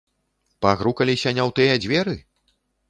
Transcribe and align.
Пагрукаліся 0.65 1.35
не 1.39 1.43
ў 1.47 1.57
тыя 1.61 1.73
дзверы? 1.87 2.21